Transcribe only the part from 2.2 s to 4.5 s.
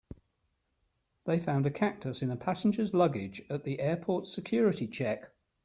in a passenger's luggage at the airport's